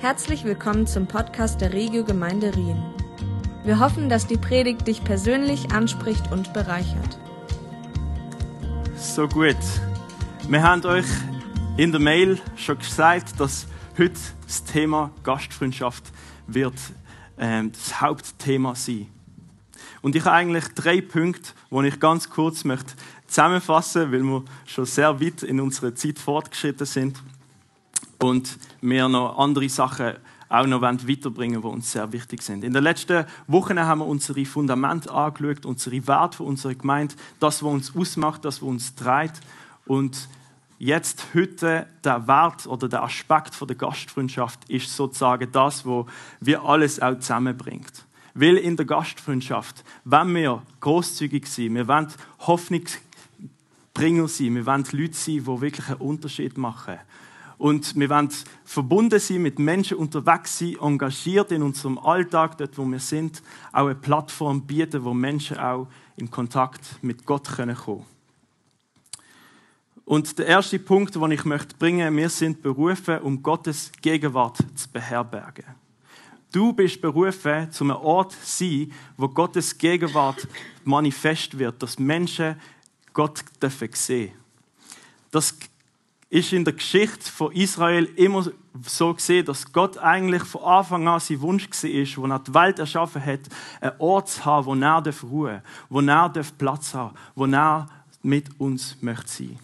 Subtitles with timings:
[0.00, 2.80] Herzlich willkommen zum Podcast der Regio Gemeinde Rien.
[3.64, 7.18] Wir hoffen, dass die Predigt dich persönlich anspricht und bereichert.
[8.96, 9.56] So gut.
[10.48, 11.04] Wir haben euch
[11.76, 13.66] in der Mail schon gesagt, dass
[13.98, 14.14] heute
[14.46, 16.04] das Thema Gastfreundschaft
[16.46, 16.78] wird
[17.36, 19.08] ähm, das Hauptthema sein.
[20.00, 22.92] Und ich habe eigentlich drei Punkte, die ich ganz kurz möchte
[23.26, 27.20] zusammenfassen, weil wir schon sehr weit in unserer Zeit fortgeschritten sind
[28.20, 30.14] und wir noch andere Sachen
[30.48, 32.64] auch noch weiterbringen wollen, die uns sehr wichtig sind.
[32.64, 37.62] In den letzten Wochen haben wir unsere Fundamente angeschaut, unsere Werte für unsere Gemeinde, das,
[37.62, 39.40] was uns ausmacht, das, was uns treibt.
[39.86, 40.28] Und
[40.78, 46.06] jetzt, heute, der Wert oder der Aspekt der Gastfreundschaft ist sozusagen das, was
[46.40, 48.04] wir alles auch zusammenbringt.
[48.34, 52.08] Weil in der Gastfreundschaft, wenn wir großzügig sind, wir wollen
[52.40, 56.98] Hoffnungsbringer sein, wir wollen Leute sein, die wirklich einen Unterschied machen.
[57.58, 58.30] Und wir wollen
[58.64, 63.86] verbunden sein, mit Menschen unterwegs sein, engagiert in unserem Alltag, dort wo wir sind, auch
[63.86, 68.04] eine Plattform bieten, wo Menschen auch in Kontakt mit Gott kommen können.
[70.04, 74.88] Und der erste Punkt, den ich möchte bringen, wir sind berufen, um Gottes Gegenwart zu
[74.90, 75.66] beherbergen.
[76.50, 80.48] Du bist berufen, zu einem Ort zu sein, wo Gottes Gegenwart
[80.84, 82.56] manifest wird, dass Menschen
[83.12, 84.32] Gott sehen dürfen.
[85.30, 85.54] Das
[86.30, 88.46] ist in der Geschichte von Israel immer
[88.82, 92.78] so gesehen, dass Gott eigentlich von Anfang an sein Wunsch war, wo er die Welt
[92.78, 93.40] erschaffen hat,
[93.80, 95.22] einen Ort zu haben, wo er ruhen darf,
[95.88, 97.86] wo er Platz haben wo er
[98.22, 99.58] mit uns möchte sein.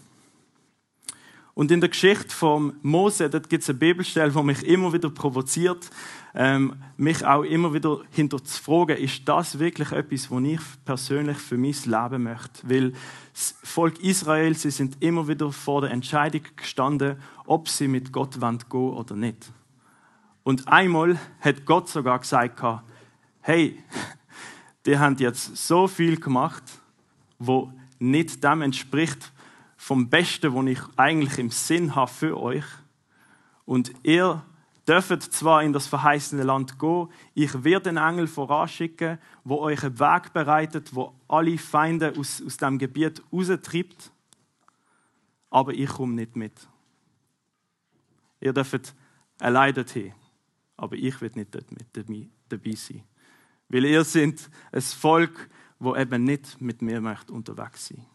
[1.53, 5.09] Und in der Geschichte von Mose, dort gibt es eine Bibelstelle, die mich immer wieder
[5.09, 5.89] provoziert,
[6.37, 11.37] ähm, mich auch immer wieder hinter zu fragen, ist das wirklich etwas, was ich persönlich
[11.37, 12.69] für mein Leben möchte?
[12.69, 12.93] Weil
[13.33, 18.33] das Volk Israel, sie sind immer wieder vor der Entscheidung gestanden, ob sie mit Gott
[18.33, 19.49] gehen wollen oder nicht.
[20.43, 22.61] Und einmal hat Gott sogar gesagt,
[23.41, 23.81] hey,
[24.85, 26.63] die haben jetzt so viel gemacht,
[27.39, 29.31] wo nicht dem entspricht
[29.77, 32.65] vom Besten, was ich eigentlich im Sinn habe für euch.
[33.65, 34.43] Und ihr
[34.87, 39.99] dürft zwar in das verheißene Land gehen, ich werde einen Engel voranschicken, wo euch einen
[39.99, 44.11] Weg bereitet, wo alle Feinde aus, aus dem Gebiet raustreibt,
[45.49, 46.67] aber ich komme nicht mit.
[48.39, 48.93] Ihr dürft
[49.39, 50.13] allein dorthin,
[50.77, 51.87] aber ich will nicht dort mit
[52.49, 53.03] dabei sein.
[53.69, 58.05] Weil ihr seid ein Volk, wo eben nicht mit mir möchte unterwegs sein.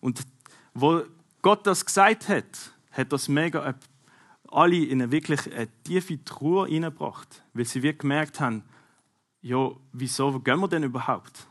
[0.00, 0.20] Und
[0.72, 1.02] wo
[1.42, 3.74] Gott das gesagt hat, hat das mega
[4.50, 8.62] alle in eine wirklich eine tiefe Truhe hineingebracht, weil sie wirklich gemerkt haben,
[9.42, 11.46] ja, wieso gehen wir denn überhaupt?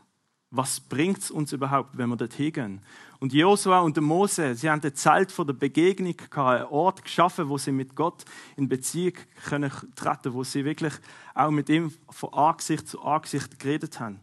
[0.50, 2.80] Was bringt es uns überhaupt, wenn wir dorthin gehen?
[3.18, 7.48] Und Josua und Mose, sie haben ein Zelt vor der Begegnung gehabt, einen Ort geschaffen,
[7.48, 8.24] wo sie mit Gott
[8.56, 9.14] in Beziehung
[9.46, 10.92] können treten, wo sie wirklich
[11.34, 14.20] auch mit ihm von Angesicht zu Angesicht geredet haben.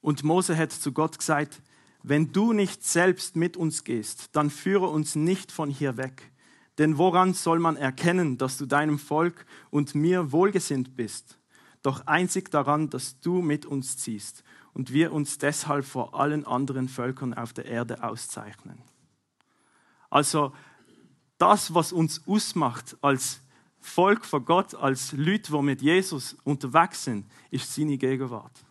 [0.00, 1.60] Und Mose hat zu Gott gesagt,
[2.02, 6.30] wenn du nicht selbst mit uns gehst, dann führe uns nicht von hier weg.
[6.78, 11.38] Denn woran soll man erkennen, dass du deinem Volk und mir wohlgesinnt bist?
[11.82, 14.44] Doch einzig daran, dass du mit uns ziehst
[14.74, 18.80] und wir uns deshalb vor allen anderen Völkern auf der Erde auszeichnen.
[20.10, 20.52] Also
[21.38, 23.40] das, was uns ausmacht als
[23.80, 28.64] Volk von Gott, als Leute, die mit Jesus unterwegs sind, ist seine Gegenwart.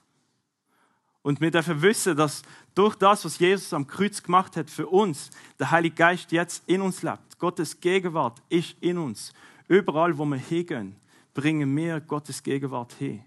[1.28, 2.42] Und wir dürfen wissen, dass
[2.74, 5.30] durch das, was Jesus am Kreuz gemacht hat für uns,
[5.60, 7.38] der Heilige Geist jetzt in uns lebt.
[7.38, 9.34] Gottes Gegenwart ist in uns.
[9.68, 10.96] Überall, wo wir hingehen,
[11.34, 13.26] bringen wir Gottes Gegenwart hin.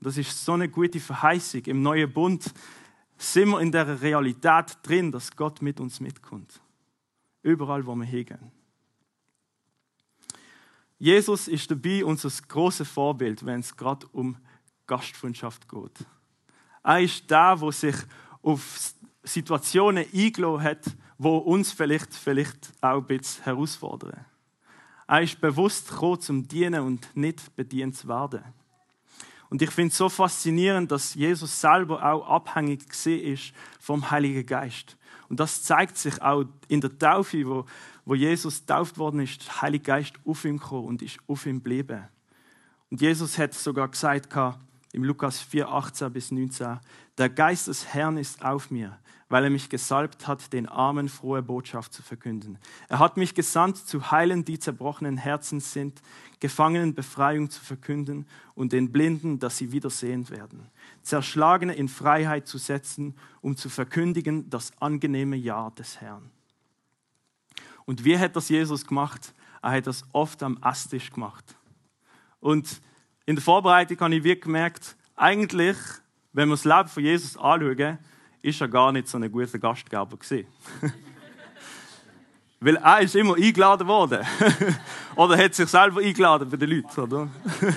[0.00, 1.60] Und das ist so eine gute Verheißung.
[1.66, 2.52] Im neuen Bund
[3.16, 6.60] sind wir in der Realität drin, dass Gott mit uns mitkommt.
[7.44, 8.50] Überall, wo wir hingehen.
[10.98, 14.36] Jesus ist dabei unser großes Vorbild, wenn es gerade um
[14.88, 16.04] Gastfreundschaft geht.
[16.86, 17.96] Er ist der, der sich
[18.42, 20.84] auf Situationen eingeladen hat,
[21.18, 24.24] wo uns vielleicht, vielleicht auch ein bisschen herausfordern.
[25.08, 28.44] Er ist bewusst gekommen, zum Dienen und nicht bedient zu werden.
[29.50, 34.96] Und ich finde es so faszinierend, dass Jesus selber auch abhängig ist vom Heiligen Geist.
[35.28, 37.64] Und das zeigt sich auch in der Taufe, wo,
[38.04, 41.56] wo Jesus tauft worden ist, der Heilige Geist auf ihm gekommen und ist auf ihm
[41.56, 42.04] geblieben.
[42.90, 44.30] Und Jesus hat sogar gesagt,
[44.96, 46.80] im Lukas 4, 18 bis 19,
[47.18, 48.98] der Geist des Herrn ist auf mir,
[49.28, 52.58] weil er mich gesalbt hat, den Armen frohe Botschaft zu verkünden.
[52.88, 56.00] Er hat mich gesandt, zu heilen, die zerbrochenen Herzen sind,
[56.40, 60.66] Gefangenen Befreiung zu verkünden und den Blinden, dass sie wieder sehend werden.
[61.02, 66.30] Zerschlagene in Freiheit zu setzen, um zu verkündigen das angenehme Jahr des Herrn.
[67.84, 69.34] Und wie hat das Jesus gemacht?
[69.60, 71.44] er hat das oft am Esstisch gemacht.
[72.40, 72.80] Und
[73.26, 75.76] in der Vorbereitung habe ich wirklich gemerkt, eigentlich,
[76.32, 77.98] wenn wir das Leben von Jesus anschauen,
[78.40, 80.46] ist er gar nicht so ein guter Gastgeber gewesen.
[82.60, 84.24] Weil er ist immer eingeladen worden.
[85.16, 87.28] oder hat sich selber eingeladen bei den Leuten, oder?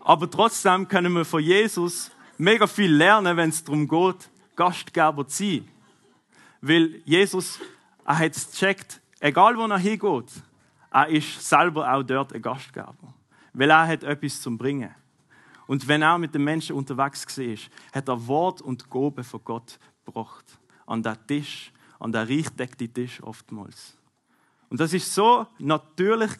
[0.00, 5.44] Aber trotzdem können wir von Jesus mega viel lernen, wenn es darum geht, Gastgeber zu
[5.44, 5.68] sein.
[6.60, 7.58] Weil Jesus,
[8.06, 10.30] er hat es gecheckt, egal wo er hingeht,
[10.90, 13.14] er ist selber auch dort ein Gastgeber.
[13.52, 14.94] Weil er hat etwas zum Bringen.
[15.66, 17.56] Und wenn er mit den Menschen unterwegs war,
[17.92, 20.44] hat er Wort und Gabe von Gott gebracht.
[20.86, 23.96] An den Tisch, an den reich deckten Tisch oftmals.
[24.70, 26.30] Und das ist so natürlich.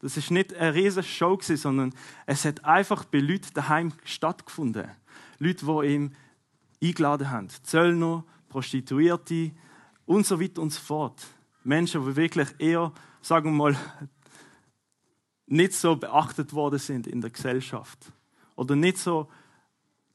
[0.00, 1.94] Das ist nicht eine riesige Show sondern
[2.26, 4.88] es hat einfach bei Leuten daheim stattgefunden.
[5.38, 6.12] Leute, die ihm
[6.82, 7.48] eingeladen haben.
[7.62, 9.52] Zöllner, Prostituierte
[10.06, 11.26] und so weiter und so fort.
[11.62, 13.76] Menschen, die wirklich eher, sagen wir mal,
[15.46, 18.12] nicht so beachtet worden sind in der Gesellschaft
[18.54, 19.28] oder nicht so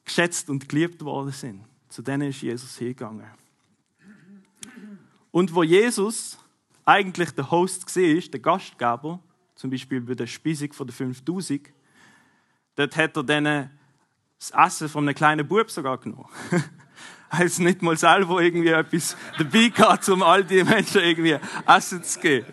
[0.04, 1.66] geschätzt und geliebt worden sind.
[1.90, 3.26] Zu denen ist Jesus hingegangen.
[5.32, 6.38] Und wo Jesus
[6.86, 9.20] eigentlich der Host war, der Gastgeber,
[9.56, 11.70] zum Beispiel bei der Speisung von der 5000,
[12.76, 13.70] dort hat er denen
[14.38, 16.30] das Essen von einem kleinen Bub sogar genommen.
[17.38, 21.38] hat nicht mal selber irgendwie etwas dabei gehabt, um all die Menschen irgendwie
[21.68, 22.48] Essen zu geben.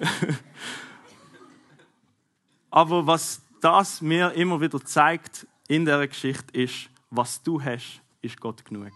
[2.70, 8.40] Aber was das mir immer wieder zeigt in der Geschichte ist, was du hast, ist
[8.40, 8.92] Gott genug.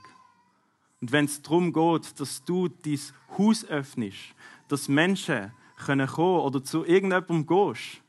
[1.00, 2.99] Und wenn es darum geht, dass du dein
[3.37, 4.35] Haus öffnest,
[4.69, 8.00] dass Menschen können kommen oder zu irgendjemandem gehst,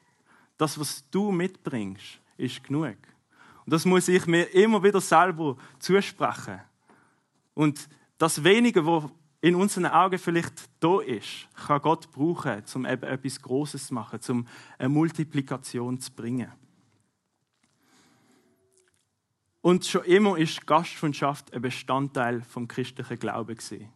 [0.58, 2.98] das, was du mitbringst, ist genug.
[3.66, 6.62] Und das muss ich mir immer wieder selber zusprechen.
[7.57, 7.89] Und
[8.19, 9.06] das Wenige, was
[9.42, 14.19] in unseren Augen vielleicht da ist, kann Gott brauchen, um eben etwas Großes zu machen,
[14.30, 16.51] um eine Multiplikation zu bringen.
[19.62, 23.89] Und schon immer ist Gastfreundschaft ein Bestandteil vom christlichen Glauben gewesen.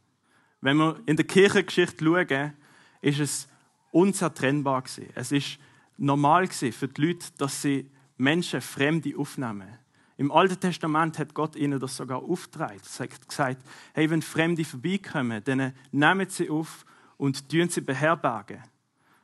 [0.61, 2.53] Wenn wir in der Kirchengeschichte schauen,
[3.01, 3.47] ist es
[3.91, 4.85] unzertrennbar.
[5.13, 5.59] Es ist
[5.97, 9.77] normal für die Leute, dass sie Menschen Fremde aufnehmen.
[10.21, 12.79] Im Alten Testament hat Gott ihnen das sogar aufgetragen.
[12.99, 13.57] Er hat gesagt,
[13.95, 16.85] hey, wenn Fremde vorbeikommen, dann nehmen sie auf
[17.17, 18.61] und tun sie beherbergen.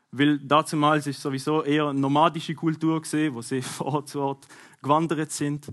[0.10, 4.48] Weil damals ist sowieso eher eine nomadische Kultur gesehen, wo sie von Ort zu Ort
[4.82, 5.72] gewandert sind.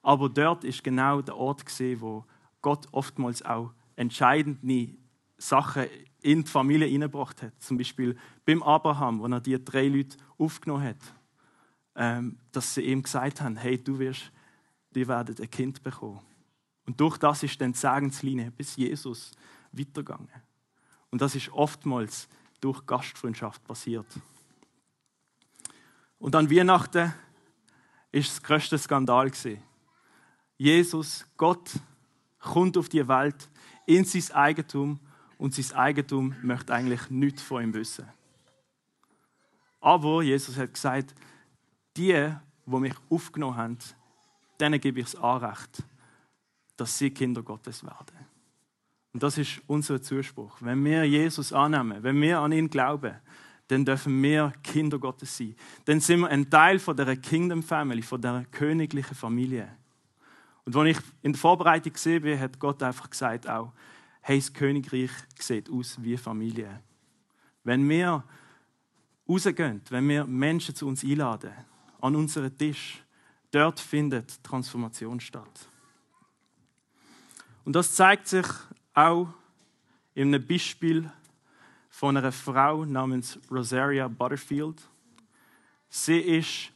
[0.00, 2.24] Aber dort ist genau der Ort gesehen, wo
[2.62, 4.94] Gott oftmals auch entscheidende
[5.36, 5.84] Sachen
[6.22, 7.52] in die Familie hineingebracht hat.
[7.60, 8.16] Zum Beispiel
[8.46, 11.14] beim Abraham, wo er die drei Leute aufgenommen hat,
[11.94, 14.32] ähm, dass sie ihm gesagt haben: Hey, du wirst,
[14.94, 16.20] die werden ein Kind bekommen.
[16.86, 19.32] Und durch das ist dann die Segenslinie bis Jesus
[19.72, 20.28] weitergegangen.
[21.10, 22.28] Und das ist oftmals
[22.60, 24.06] durch Gastfreundschaft passiert.
[26.18, 27.12] Und an Weihnachten
[28.10, 29.30] ist das größte Skandal
[30.56, 31.70] Jesus, Gott,
[32.38, 33.48] kommt auf die Welt
[33.86, 35.00] in sein Eigentum
[35.38, 38.06] und sein Eigentum möchte eigentlich nichts von ihm wissen.
[39.80, 41.14] Aber Jesus hat gesagt,
[41.96, 42.32] die,
[42.66, 43.78] die mich aufgenommen haben,
[44.60, 45.82] denen gebe ich das Anrecht,
[46.76, 48.16] dass sie Kinder Gottes werden.
[49.12, 50.56] Und das ist unser Zuspruch.
[50.60, 53.14] Wenn wir Jesus annehmen, wenn wir an ihn glauben,
[53.68, 55.54] dann dürfen wir Kinder Gottes sein.
[55.84, 59.68] Dann sind wir ein Teil von der Kingdom Family, von der königlichen Familie.
[60.64, 63.72] Und als ich in der Vorbereitung gesehen bin, hat Gott einfach gesagt auch,
[64.20, 66.80] hey, das Königreich sieht aus wie Familie.
[67.64, 68.24] Wenn wir
[69.28, 71.52] rausgehen, wenn wir Menschen zu uns einladen,
[72.00, 73.02] an unseren Tisch,
[73.52, 75.68] dort findet Transformation statt.
[77.64, 78.46] Und das zeigt sich
[78.94, 79.28] auch
[80.14, 81.10] in einem Beispiel
[81.88, 84.82] von einer Frau namens Rosaria Butterfield.
[85.88, 86.72] Sie ist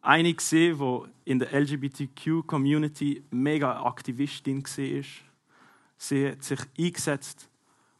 [0.00, 5.04] eine die in der LGBTQ-Community mega Aktivistin war.
[5.98, 7.48] Sie hat sich eingesetzt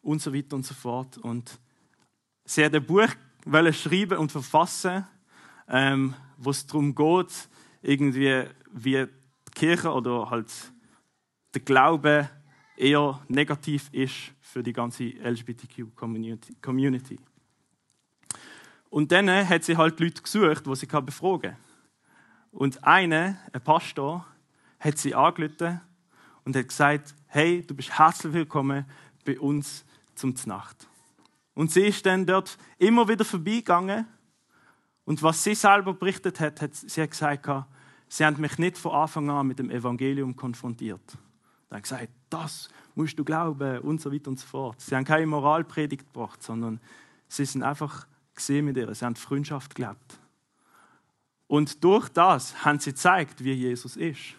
[0.03, 1.19] und so weiter und so fort.
[1.19, 1.59] Und
[2.45, 3.09] sie hat ein Buch
[3.73, 5.05] schreiben und verfassen,
[5.69, 7.49] ähm, wo es darum geht,
[7.87, 10.53] irgendwie wie die Kirche oder halt
[11.55, 12.29] der Glaube
[12.77, 17.19] eher negativ ist für die ganze LGBTQ-Community.
[18.91, 21.57] Und dann hat sie halt Leute gesucht, die sie befragen kann.
[22.51, 24.27] Und einer, ein Pastor,
[24.81, 25.81] hat sie angerufen
[26.45, 28.85] und hat gesagt, hey, du bist herzlich willkommen
[29.25, 30.89] bei uns zum Znacht.
[31.55, 34.07] Und sie ist dann dort immer wieder vorbeigegangen.
[35.05, 37.49] Und was sie selber berichtet hat, hat sie gesagt,
[38.09, 41.11] sie haben mich nicht von Anfang an mit dem Evangelium konfrontiert.
[41.11, 44.81] Sie haben gesagt, das musst du glauben und so weiter und so fort.
[44.81, 46.81] Sie haben keine Moralpredigt gebracht, sondern
[47.29, 50.21] Sie sind einfach gesehen mit ihr, sie haben Freundschaft gelebt.
[51.47, 54.35] Und durch das haben sie gezeigt, wie Jesus ist.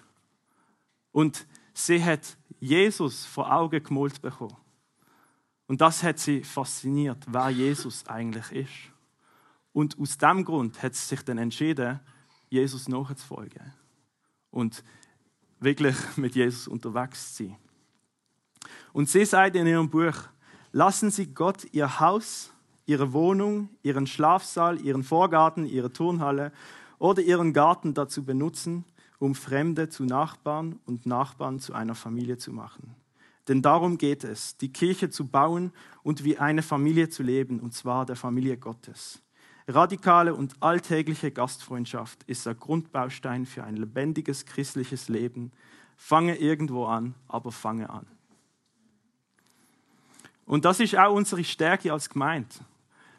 [1.11, 4.57] Und sie hat Jesus vor Augen gemalt bekommen.
[5.67, 8.93] Und das hat sie fasziniert, wer Jesus eigentlich ist.
[9.73, 11.99] Und aus dem Grund hat sie sich dann entschieden,
[12.49, 13.73] Jesus nachzufolgen.
[14.51, 14.83] Und
[15.59, 17.55] wirklich mit Jesus unterwegs zu sein.
[18.93, 20.15] Und sie sagt in ihrem Buch,
[20.71, 22.51] lassen Sie Gott Ihr Haus,
[22.85, 26.51] Ihre Wohnung, Ihren Schlafsaal, Ihren Vorgarten, Ihre Turnhalle
[26.99, 28.85] oder Ihren Garten dazu benutzen,
[29.19, 32.95] um Fremde zu Nachbarn und Nachbarn zu einer Familie zu machen.
[33.47, 35.71] Denn darum geht es, die Kirche zu bauen
[36.03, 39.21] und wie eine Familie zu leben, und zwar der Familie Gottes.
[39.67, 45.51] Radikale und alltägliche Gastfreundschaft ist der Grundbaustein für ein lebendiges christliches Leben.
[45.97, 48.07] Fange irgendwo an, aber fange an.
[50.45, 52.47] Und das ist auch unsere Stärke als Gemeinde.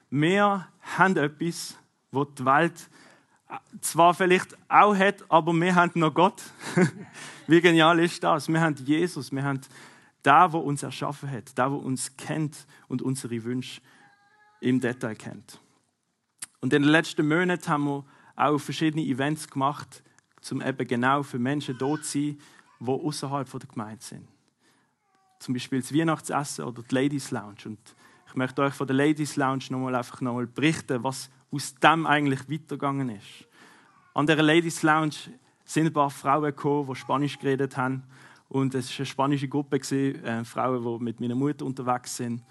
[0.09, 1.77] Wir haben etwas,
[2.11, 2.89] wo die Welt
[3.83, 6.43] zwar vielleicht auch hat, aber wir haben noch Gott.
[7.47, 8.49] Wie genial ist das?
[8.49, 9.61] Wir haben Jesus, wir haben
[10.23, 13.83] da, wo uns erschaffen hat, da, wo uns kennt und unsere Wünsche
[14.61, 15.61] im Detail kennt.
[16.61, 18.05] Und in den letzten Monaten haben wir
[18.37, 20.03] auch verschiedene Events gemacht,
[20.51, 22.39] um eben genau für Menschen dort zu sein,
[22.81, 24.29] die außerhalb der Gemeinde sind.
[25.39, 27.67] Zum Beispiel das Weihnachtsessen oder die Ladies Lounge.
[27.67, 27.79] Und
[28.27, 32.49] ich möchte euch von der Ladies Lounge nochmal einfach nochmal berichten, was aus dem eigentlich
[32.51, 33.49] weitergegangen ist.
[34.15, 35.15] An der Ladies Lounge
[35.65, 38.03] sind ein paar Frauen gekommen, die Spanisch geredet haben.
[38.49, 42.43] Und es war eine spanische Gruppe, äh, Frauen, die mit meiner Mutter unterwegs sind.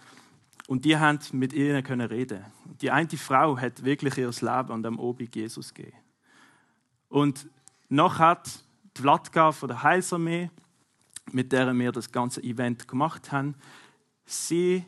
[0.67, 2.45] Und die haben mit ihnen können reden.
[2.81, 5.97] Die eine Frau hat wirklich ihr Leben an dem Obig Jesus gegeben.
[7.07, 7.47] Und
[7.89, 8.63] noch hat
[8.95, 10.51] die Vlatka von der Heilsarmee,
[11.31, 13.55] mit der wir das ganze Event gemacht haben,
[14.25, 14.85] sie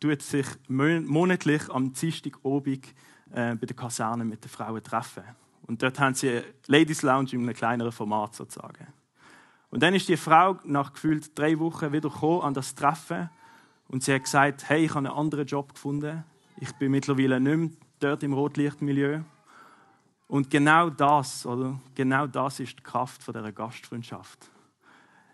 [0.00, 2.94] tut sich monatlich am Dienstag Obig
[3.30, 5.24] äh, bei der Kaserne mit den Frauen treffen.
[5.62, 8.86] Und dort haben sie eine Ladies Lounge in einem kleineren Format sozusagen.
[9.70, 13.30] Und dann ist die Frau nach gefühlt drei Wochen wieder gekommen an das Treffen
[13.92, 16.24] und sie hat gesagt, hey, ich habe einen anderen Job gefunden.
[16.56, 17.70] Ich bin mittlerweile nicht mehr
[18.00, 19.20] dort im Rotlichtmilieu.
[20.28, 21.78] Und genau das, oder?
[21.94, 24.50] Genau das ist die Kraft von dieser Gastfreundschaft.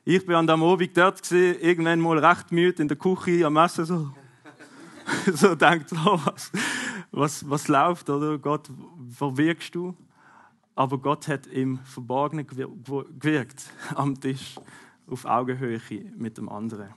[0.04, 3.56] Ich bin an dem Abend dort gewesen, irgendwann mal recht müde in der Küche am
[3.58, 4.10] Essen so.
[5.32, 6.50] so denkt, oh, was,
[7.12, 8.38] was, was läuft, oder?
[8.38, 8.68] Gott,
[9.18, 9.94] wo wirkst du?
[10.74, 14.56] Aber Gott hat im Verborgenen gewirkt, am Tisch,
[15.06, 15.80] auf Augenhöhe
[16.16, 16.92] mit dem anderen.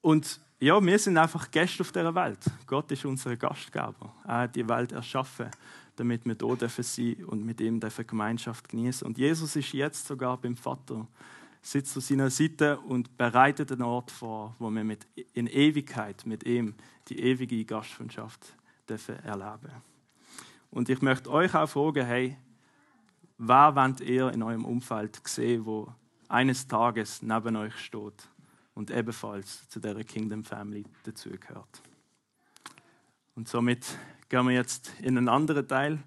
[0.00, 2.38] Und ja, wir sind einfach Gäste auf dieser Welt.
[2.66, 4.14] Gott ist unser Gastgeber.
[4.24, 5.50] Er hat die Welt erschaffen,
[5.96, 9.06] damit wir hier dürfen sein und mit ihm dürfen Gemeinschaft genießen.
[9.06, 11.06] Und Jesus ist jetzt sogar beim Vater,
[11.62, 16.44] sitzt zu seiner Seite und bereitet einen Ort vor, wo wir mit, in Ewigkeit mit
[16.44, 16.74] ihm
[17.08, 18.54] die ewige Gastfreundschaft
[18.88, 19.72] dürfen erleben.
[20.70, 22.36] Und ich möchte euch auch fragen, hey,
[23.38, 25.92] wer wollt ihr in eurem Umfeld sehen, wo
[26.28, 28.29] eines Tages neben euch steht
[28.80, 31.82] und ebenfalls zu der Kingdom Family dazugehört.
[33.34, 33.84] Und somit
[34.30, 35.98] gehen wir jetzt in einen anderen Teil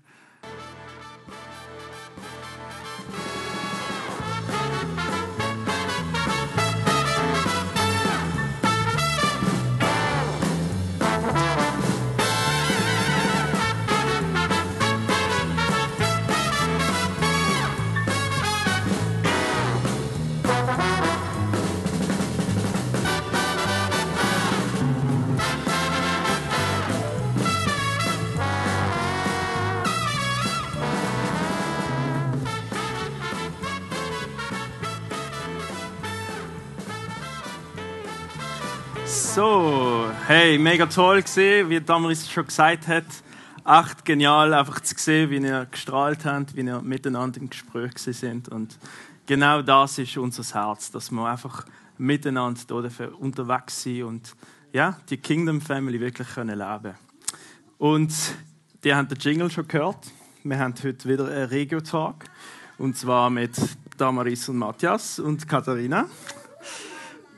[40.27, 43.03] hey, mega toll gesehen, wie Damaris schon gesagt hat.
[43.65, 48.47] Echt genial, einfach zu sehen, wie ihr gestrahlt habt, wie ihr miteinander im Gespräch sind.
[48.47, 48.77] Und
[49.25, 51.65] genau das ist unser Herz, dass wir einfach
[51.97, 52.61] miteinander
[52.97, 54.35] hier unterwegs sind und
[54.71, 56.95] ja, die Kingdom Family wirklich können leben
[57.77, 58.13] Und
[58.83, 60.11] die haben den Jingle schon gehört.
[60.43, 62.23] Wir haben heute wieder einen Regio-Talk.
[62.77, 63.51] Und zwar mit
[63.97, 66.07] Damaris und Matthias und Katharina.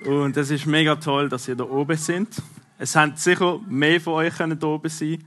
[0.05, 2.29] Und es ist mega toll, dass ihr da oben sind.
[2.77, 5.23] Es haben sicher mehr von euch können da oben sein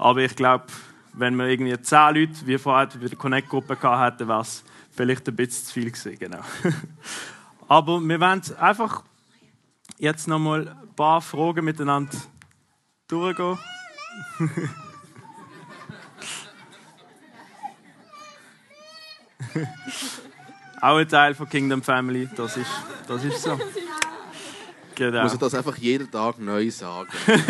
[0.00, 0.64] aber ich glaube,
[1.12, 5.36] wenn wir irgendwie zehn Leute wie vorher bei der Connect-Gruppe hatten, wäre es vielleicht ein
[5.36, 6.18] bisschen zu viel gewesen.
[6.18, 6.40] Genau.
[7.68, 9.02] aber wir wollen einfach
[9.98, 12.16] jetzt noch mal ein paar Fragen miteinander
[13.08, 13.58] durchgehen.
[20.80, 22.70] Auch ein Teil von Kingdom Family, das ist,
[23.06, 23.60] das ist so.
[25.00, 25.22] Genau.
[25.22, 27.08] Muss ich das einfach jeden Tag neu sagen.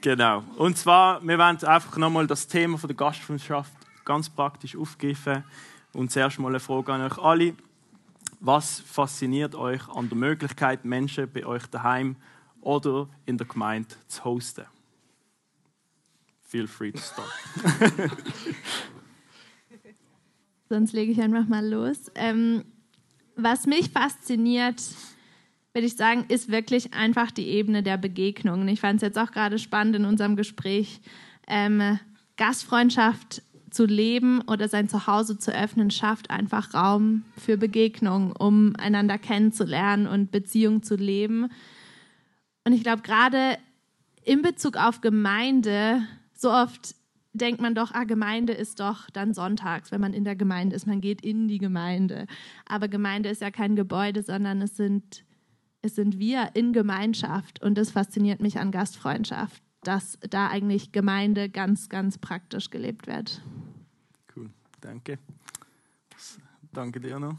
[0.00, 0.42] genau.
[0.56, 3.72] Und zwar, wir wollen einfach nochmal das Thema von der Gastfreundschaft
[4.04, 5.44] ganz praktisch aufgreifen.
[5.92, 7.54] Und zuerst mal eine Frage an euch alle.
[8.40, 12.16] Was fasziniert euch an der Möglichkeit, Menschen bei euch daheim
[12.60, 14.64] oder in der Gemeinde zu hosten?
[16.48, 17.30] Feel free to start.
[20.68, 22.10] Sonst lege ich einfach mal los.
[22.16, 22.64] Ähm,
[23.36, 24.82] was mich fasziniert,
[25.72, 28.68] würde ich sagen, ist wirklich einfach die Ebene der Begegnungen.
[28.68, 31.00] Ich fand es jetzt auch gerade spannend in unserem Gespräch.
[31.46, 31.98] Ähm,
[32.36, 39.18] Gastfreundschaft zu leben oder sein Zuhause zu öffnen, schafft einfach Raum für Begegnung, um einander
[39.18, 41.50] kennenzulernen und Beziehungen zu leben.
[42.64, 43.58] Und ich glaube, gerade
[44.24, 46.02] in Bezug auf Gemeinde,
[46.34, 46.94] so oft
[47.32, 50.86] denkt man doch, ah, Gemeinde ist doch dann sonntags, wenn man in der Gemeinde ist.
[50.86, 52.26] Man geht in die Gemeinde.
[52.66, 55.24] Aber Gemeinde ist ja kein Gebäude, sondern es sind,
[55.82, 57.62] es sind wir in Gemeinschaft.
[57.62, 63.42] Und das fasziniert mich an Gastfreundschaft dass da eigentlich Gemeinde ganz, ganz praktisch gelebt wird.
[64.34, 65.18] Cool, danke.
[66.72, 67.36] Danke dir noch.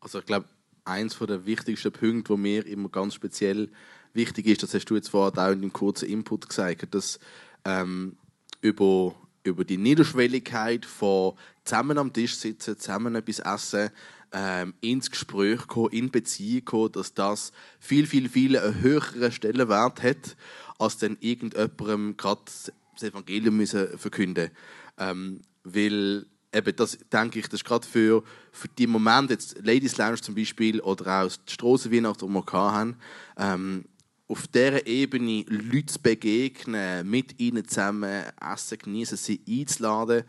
[0.00, 0.48] Also ich glaube,
[0.84, 3.70] eins der wichtigsten Punkte, wo mir immer ganz speziell
[4.12, 7.18] wichtig ist, das hast du jetzt vorhin auch in dem kurzen Input gesagt, dass
[7.64, 8.16] ähm,
[8.64, 13.90] über, über die Niederschwelligkeit von zusammen am Tisch sitzen, zusammen etwas essen,
[14.32, 20.02] ähm, ins Gespräch kommen, in Beziehung kommen, dass das viel, viel, viel einen höheren Stellenwert
[20.02, 20.36] hat
[20.78, 24.50] als dann irgendjemandem gerade das Evangelium müssen verkünden.
[24.98, 29.98] Ähm, Weil eben das denke ich, das ist gerade für, für die Momente, jetzt Ladies
[29.98, 32.96] Lounge zum Beispiel oder auch die Strassenweihnacht, die wir hatten,
[33.36, 33.84] ähm,
[34.26, 40.24] auf dieser Ebene Leute zu begegnen, mit ihnen zusammen essen, genießen, sie einzuladen,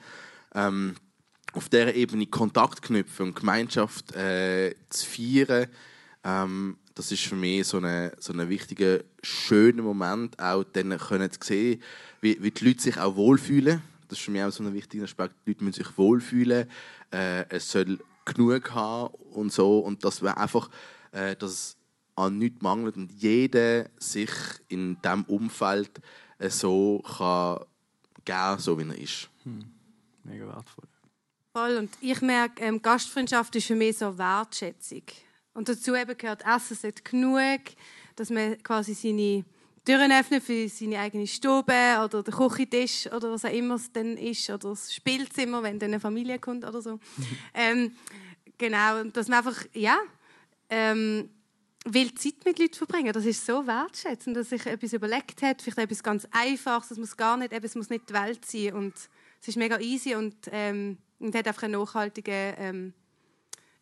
[0.53, 0.95] ähm,
[1.53, 5.67] auf dieser Ebene Kontakt knüpfen und Gemeinschaft äh, zu feiern,
[6.25, 11.39] ähm, das ist für mich so ein so wichtiger, schöner Moment, auch dann können zu
[11.43, 11.81] sehen,
[12.21, 13.81] wie, wie die Leute sich auch wohlfühlen.
[14.07, 15.35] Das ist für mich auch so ein wichtiger Aspekt.
[15.45, 16.69] Die Leute müssen sich wohlfühlen,
[17.11, 19.79] äh, es soll genug haben und so.
[19.79, 20.69] Und dass wir einfach,
[21.11, 21.75] äh, dass
[22.15, 24.31] an nichts mangelt und jeder sich
[24.67, 26.01] in diesem Umfeld
[26.39, 27.65] so kann
[28.23, 29.29] geben, so wie er ist.
[29.43, 29.65] Hm.
[30.23, 30.85] Mega wertvoll.
[31.53, 31.77] Voll.
[31.77, 35.03] Und ich merke, ähm, Gastfreundschaft ist für mich so Wertschätzung.
[35.53, 37.61] Und dazu eben gehört Essen sollte genug,
[38.15, 39.45] dass man quasi seine
[39.85, 41.73] Türen öffnet für seine eigene Stube
[42.03, 45.91] oder den Küchentisch oder was auch immer es dann ist oder das Spielzimmer, wenn dann
[45.91, 46.99] eine Familie kommt oder so.
[47.53, 47.91] ähm,
[48.57, 49.97] genau, und dass man einfach, ja,
[50.69, 51.29] ähm,
[51.85, 53.13] will Zeit mit Leuten verbringen.
[53.13, 57.15] Das ist so wertschätzend, dass sich etwas überlegt hat, vielleicht etwas ganz Einfaches, es muss
[57.15, 58.93] gar nicht, eben, es muss nicht die Welt sein und
[59.41, 62.93] es ist mega easy und, ähm, und hat einfach einen nachhaltigen ähm,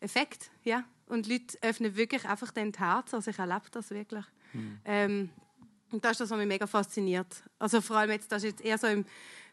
[0.00, 0.84] Effekt, ja.
[1.06, 3.12] Und Leute öffnen wirklich einfach den Herz.
[3.12, 4.24] Also ich erlebe das wirklich.
[4.52, 4.78] Mhm.
[4.84, 5.30] Ähm,
[5.90, 7.42] und das ist das, was mich mega fasziniert.
[7.58, 9.04] Also vor allem jetzt, das ist jetzt eher so im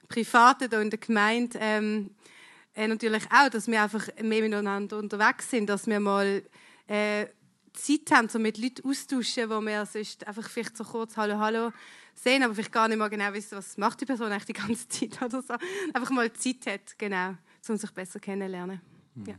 [0.08, 2.12] Privaten, da in der Gemeinde, ähm,
[2.74, 6.42] äh, natürlich auch, dass wir einfach mehr miteinander unterwegs sind, dass wir mal
[6.88, 7.28] äh,
[7.74, 11.72] Zeit haben, so mit Leuten austauschen, wo wir sonst einfach vielleicht so kurz Hallo, Hallo
[12.16, 14.88] sehen, aber vielleicht gar nicht mal genau wissen, was macht die Person eigentlich die ganze
[14.90, 15.54] Zeit oder so.
[15.94, 17.36] Einfach mal Zeit hat, genau,
[17.68, 18.82] um sich besser kennenzulernen.
[19.16, 19.26] Mhm.
[19.26, 19.36] Ja.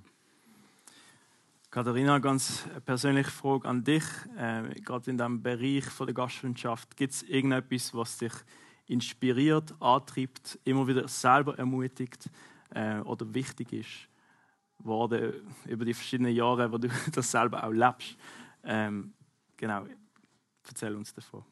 [1.70, 4.04] Katharina, ganz persönliche Frage an dich.
[4.36, 8.32] Äh, gerade in diesem Bereich von der Gastfreundschaft, gibt es irgendetwas, was dich
[8.88, 12.28] inspiriert, antreibt, immer wieder selber ermutigt
[12.74, 13.88] äh, oder wichtig ist,
[14.84, 15.32] worden
[15.66, 18.16] über die verschiedenen Jahre, wo du das selber auch lebst?
[18.64, 19.12] Ähm,
[19.56, 19.86] genau,
[20.66, 21.44] erzähl uns davon.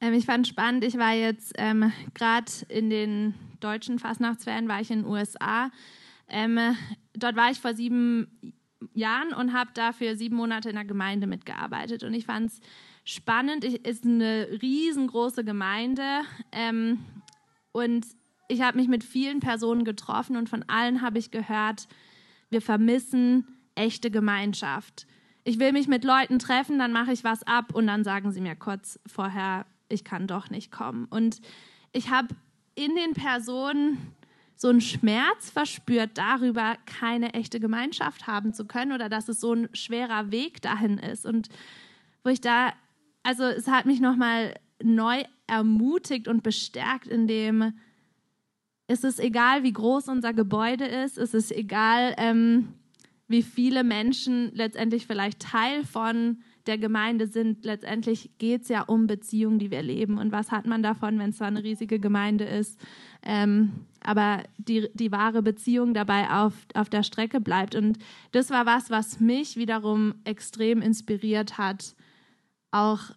[0.00, 4.90] Ähm, ich fand spannend, ich war jetzt ähm, gerade in den deutschen Fastnachtsferien, war ich
[4.90, 5.70] in den USA.
[6.28, 6.58] Ähm,
[7.14, 8.54] dort war ich vor sieben
[8.94, 12.02] Jahren und habe dafür sieben Monate in der Gemeinde mitgearbeitet.
[12.02, 12.60] Und ich fand es
[13.04, 13.64] spannend.
[13.64, 17.04] Es ist eine riesengroße Gemeinde ähm,
[17.72, 18.06] und
[18.48, 21.86] ich habe mich mit vielen Personen getroffen und von allen habe ich gehört,
[22.50, 25.06] wir vermissen echte Gemeinschaft.
[25.44, 28.40] Ich will mich mit Leuten treffen, dann mache ich was ab und dann sagen sie
[28.40, 31.06] mir kurz vorher, ich kann doch nicht kommen.
[31.06, 31.40] Und
[31.92, 32.28] ich habe
[32.74, 34.14] in den Personen
[34.54, 39.54] so einen Schmerz verspürt darüber, keine echte Gemeinschaft haben zu können oder dass es so
[39.54, 41.24] ein schwerer Weg dahin ist.
[41.24, 41.48] Und
[42.22, 42.74] wo ich da,
[43.22, 47.72] also es hat mich nochmal neu ermutigt und bestärkt, in dem
[48.90, 52.74] es ist egal, wie groß unser Gebäude ist, es ist egal, ähm,
[53.28, 57.64] wie viele Menschen letztendlich vielleicht Teil von der Gemeinde sind.
[57.64, 60.18] Letztendlich geht es ja um Beziehungen, die wir leben.
[60.18, 62.80] Und was hat man davon, wenn es zwar eine riesige Gemeinde ist,
[63.22, 67.76] ähm, aber die, die wahre Beziehung dabei auf, auf der Strecke bleibt.
[67.76, 67.96] Und
[68.32, 71.94] das war was, was mich wiederum extrem inspiriert hat,
[72.72, 73.12] auch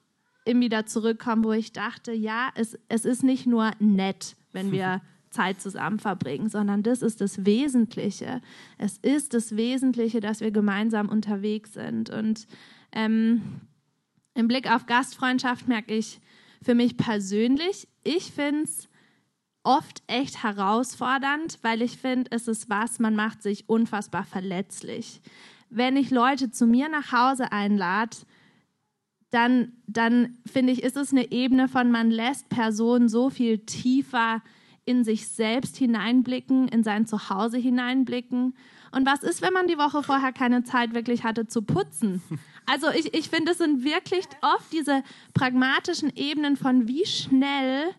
[0.45, 5.01] im wieder zurückkommen, wo ich dachte, ja, es, es ist nicht nur nett, wenn wir
[5.34, 8.41] Zeit zusammen verbringen, sondern das ist das Wesentliche.
[8.78, 12.10] Es ist das Wesentliche, dass wir gemeinsam unterwegs sind.
[12.10, 12.48] Und
[12.91, 13.62] ähm,
[14.36, 16.22] im Blick auf Gastfreundschaft merke ich
[16.62, 18.88] für mich persönlich, ich finde es
[19.63, 25.22] oft echt herausfordernd, weil ich finde, es ist was, man macht sich unfassbar verletzlich.
[25.69, 28.17] Wenn ich Leute zu mir nach Hause einlade,
[29.32, 34.43] dann, dann finde ich, ist es eine Ebene von, man lässt Personen so viel tiefer
[34.86, 38.56] in sich selbst hineinblicken, in sein Zuhause hineinblicken.
[38.91, 42.22] Und was ist, wenn man die Woche vorher keine Zeit wirklich hatte zu putzen?
[42.65, 47.93] Also ich, ich finde, es sind wirklich oft diese pragmatischen Ebenen von, wie schnell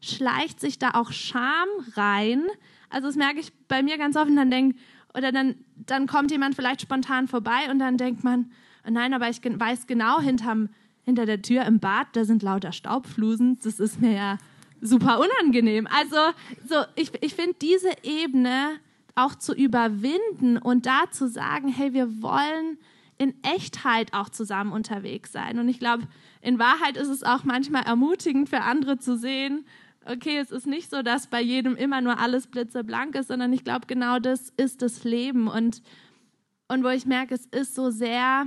[0.00, 2.42] schleicht sich da auch Scham rein.
[2.90, 4.76] Also das merke ich bei mir ganz oft, dann denkt,
[5.14, 8.50] oder dann, dann kommt jemand vielleicht spontan vorbei und dann denkt man,
[8.84, 10.68] oh nein, aber ich weiß genau, hinterm,
[11.02, 13.58] hinter der Tür im Bad, da sind lauter Staubflusen.
[13.62, 14.38] Das ist mir ja
[14.80, 15.86] super unangenehm.
[15.86, 16.16] Also
[16.68, 18.78] so, ich, ich finde diese Ebene
[19.14, 22.78] auch zu überwinden und da zu sagen, hey, wir wollen
[23.18, 25.58] in Echtheit auch zusammen unterwegs sein.
[25.58, 26.04] Und ich glaube,
[26.40, 29.66] in Wahrheit ist es auch manchmal ermutigend für andere zu sehen,
[30.04, 33.64] okay, es ist nicht so, dass bei jedem immer nur alles blitzeblank ist, sondern ich
[33.64, 35.48] glaube, genau das ist das Leben.
[35.48, 35.82] Und,
[36.68, 38.46] und wo ich merke, es ist so sehr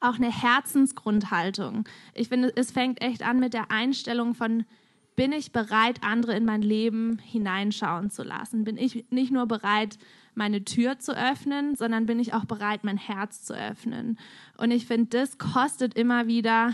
[0.00, 1.88] auch eine Herzensgrundhaltung.
[2.14, 4.64] Ich finde, es fängt echt an mit der Einstellung von,
[5.18, 8.62] bin ich bereit, andere in mein Leben hineinschauen zu lassen?
[8.62, 9.98] Bin ich nicht nur bereit,
[10.36, 14.16] meine Tür zu öffnen, sondern bin ich auch bereit, mein Herz zu öffnen?
[14.58, 16.72] Und ich finde, das kostet immer wieder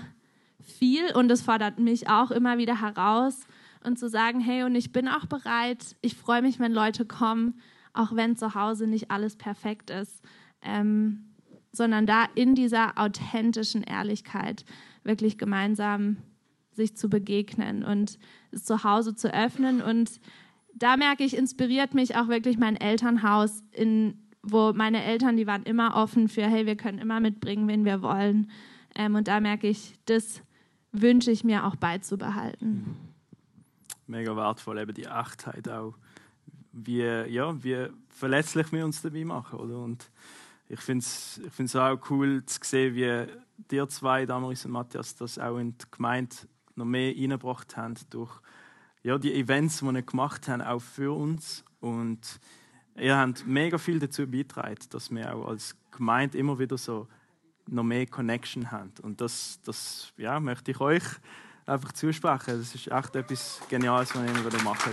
[0.61, 3.47] viel und es fordert mich auch immer wieder heraus
[3.83, 7.59] und zu sagen, hey, und ich bin auch bereit, ich freue mich, wenn Leute kommen,
[7.95, 10.21] auch wenn zu Hause nicht alles perfekt ist,
[10.61, 11.31] ähm,
[11.73, 14.67] sondern da in dieser authentischen Ehrlichkeit
[15.03, 16.19] wirklich gemeinsam
[16.75, 18.19] sich zu begegnen und
[18.51, 19.81] es zu Hause zu öffnen.
[19.83, 20.21] Und
[20.75, 25.63] da merke ich, inspiriert mich auch wirklich mein Elternhaus, in, wo meine Eltern, die waren
[25.63, 28.51] immer offen für, hey, wir können immer mitbringen, wen wir wollen.
[28.95, 30.43] Ähm, und da merke ich, das
[30.93, 32.97] wünsche ich mir auch beizubehalten.
[34.07, 35.95] Mega wertvoll, eben die Achtheit auch.
[36.73, 39.79] Wie, ja, wie verletzlich wir uns dabei machen, oder?
[39.79, 40.11] Und
[40.69, 43.27] ich finde es ich find's auch cool zu sehen, wie
[43.71, 46.35] dir zwei, Damaris und Matthias, das auch in die Gemeinde
[46.77, 48.41] noch mehr reingebracht haben durch
[49.03, 51.65] ja, die Events, die wir gemacht haben, auch für uns.
[51.81, 52.41] Und
[52.97, 57.07] ihr habt mega viel dazu beigetragen, dass wir auch als Gemeinde immer wieder so
[57.67, 58.93] noch mehr Connection haben.
[59.03, 61.05] Und das, das ja, möchte ich euch
[61.67, 62.59] einfach zusprechen.
[62.59, 64.91] Das ist echt etwas Geniales, was ihr immer wieder macht.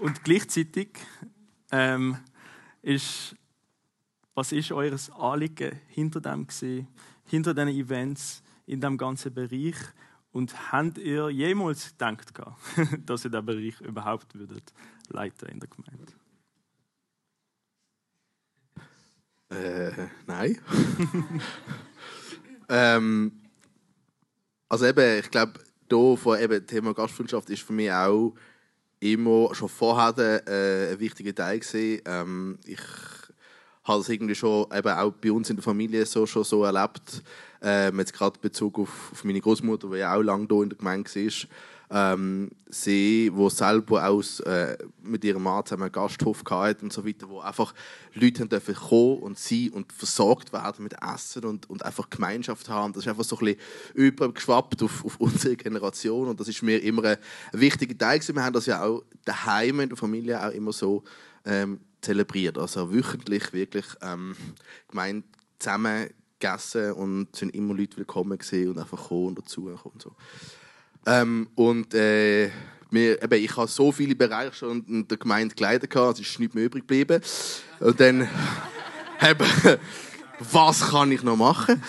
[0.00, 0.88] Und gleichzeitig
[1.70, 2.16] ähm,
[2.80, 3.36] ist
[4.40, 6.88] was ist eures Anliegen hinter dem gewesen,
[7.26, 9.76] hinter diesen Events, in dem ganzen Bereich?
[10.32, 12.32] Und habt ihr jemals gedacht,
[13.04, 14.72] dass ihr diesen Bereich überhaupt würdet
[15.10, 16.12] leiten in der Gemeinde?
[19.50, 20.58] Äh, nein.
[22.70, 23.32] ähm,
[24.70, 28.34] also eben, ich glaube, hier von eben Thema Gastfreundschaft ist für mich auch
[29.00, 32.00] immer schon vorher äh, ein wichtiger Teil gewesen.
[32.06, 32.80] Ähm, ich
[33.90, 37.22] habe es irgendwie schon eben auch bei uns in der Familie so, schon so erlebt.
[37.62, 40.78] Ähm, jetzt gerade Bezug auf, auf meine Großmutter, die ja auch lange hier in der
[40.78, 41.48] Gemeinde war.
[41.92, 47.04] Ähm, sie, wo selber aus, äh, mit ihrem Mann zusammen einen Gasthof hatte und so
[47.04, 47.74] weiter, wo einfach
[48.14, 52.92] Leute dürfen kommen und sein und versorgt werden mit Essen und, und einfach Gemeinschaft haben.
[52.92, 53.60] Das ist einfach so ein bisschen
[53.94, 57.18] übergeschwappt auf, auf unsere Generation und das ist mir immer ein
[57.52, 58.36] wichtiger Teil gewesen.
[58.36, 61.02] Wir haben das ja auch daheim in der Familie auch immer so
[61.44, 62.58] ähm, zelebriert.
[62.58, 64.36] Also wöchentlich wirklich ähm,
[64.88, 65.24] gemeint
[65.58, 66.08] zusammen
[66.38, 70.14] gegessen und sind immer Leute willkommen gesehen und einfach gekommen und dazu und so.
[71.06, 72.50] Ähm, und äh,
[72.90, 76.54] wir, eben, ich habe so viele Bereiche schon in der Gemeinde geleitet, es ist nichts
[76.54, 77.22] mehr übrig geblieben.
[77.78, 78.22] Und dann,
[79.22, 79.78] eben,
[80.38, 81.82] was kann ich noch machen?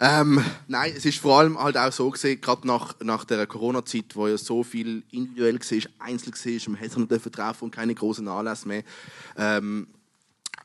[0.00, 4.14] Ähm, nein, es ist vor allem halt auch so gesehen, gerade nach, nach der Corona-Zeit,
[4.14, 8.26] wo ja so viel individuell war, einzeln war, man hätte nicht treffen und keine großen
[8.28, 8.84] Anlässe mehr,
[9.36, 9.88] ähm,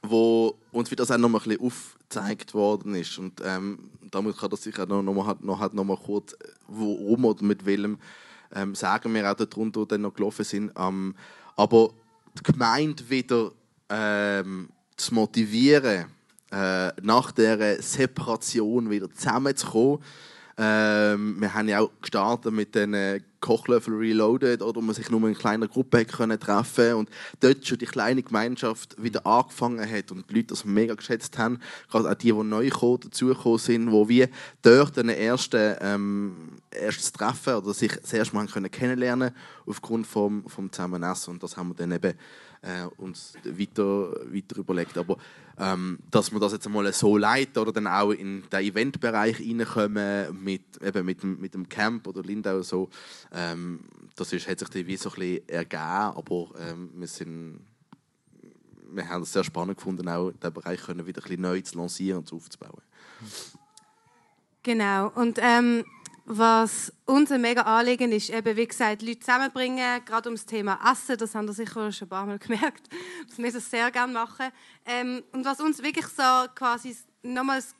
[0.03, 3.17] wo uns wieder das auch noch mal ein aufgezeigt worden ist.
[3.17, 6.35] Und ähm, damit kann das sicher noch, noch, mal, noch, noch mal kurz,
[6.67, 7.97] warum oder mit welchem
[8.55, 10.71] ähm, sagen wir auch darunter dann noch gelaufen sind.
[10.77, 11.15] Ähm,
[11.55, 11.89] aber
[12.37, 13.51] die Gemeinde wieder
[13.89, 16.05] ähm, zu motivieren,
[16.53, 19.99] äh, nach der Separation wieder zusammenzukommen.
[20.55, 24.81] Ähm, wir haben ja auch gestartet mit den Kochlöffel Reloaded, oder?
[24.81, 29.25] Man sich nur in kleiner Gruppe können treffen und dort schon die kleine Gemeinschaft wieder
[29.25, 32.99] angefangen hat und die Leute das mega geschätzt haben, gerade auch die, die neu gekommen,
[33.01, 34.29] dazugekommen sind, wo wir
[34.61, 39.31] dort ein erste, ähm, erstes Treffen oder sich das erste Mal können kennenlernen
[39.65, 41.33] aufgrund vom, vom Zusammenessen.
[41.33, 42.13] Und das haben wir dann eben
[42.63, 44.97] äh, uns weiter, weiter überlegt.
[44.97, 45.17] Aber
[45.57, 50.43] ähm, dass wir das jetzt einmal so leiten oder dann auch in den Eventbereich reinkommen
[50.43, 52.89] mit, eben mit, dem, mit dem Camp oder Lindau so,
[53.31, 53.81] ähm,
[54.15, 57.59] das ist, hat sich wie so ein bisschen ergeben, aber ähm, wir sind
[58.95, 61.77] wir haben es sehr spannend gefunden, auch diesen Bereich können wieder ein bisschen neu zu
[61.77, 62.81] lancieren und aufzubauen.
[64.61, 65.09] Genau.
[65.15, 65.83] Und ähm,
[66.25, 70.79] was uns ein mega Anliegen ist, eben, wie gesagt, Leute zusammenbringen, gerade um das Thema
[70.89, 72.87] Essen, das haben wir sicher schon ein paar Mal gemerkt,
[73.27, 74.47] dass wir das sehr gerne machen.
[74.85, 76.23] Ähm, und was uns wirklich so
[76.55, 77.75] quasi nochmal das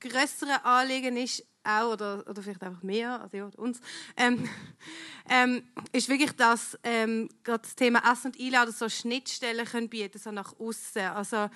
[0.00, 3.80] größere Anliegen ist, auch, oder, oder vielleicht einfach mehr, also ja, uns,
[4.16, 4.48] ähm,
[5.28, 10.30] ähm, ist wirklich, dass ähm, das Thema Essen und Einladen so Schnittstellen können bieten, so
[10.30, 11.02] nach außen.
[11.02, 11.48] Also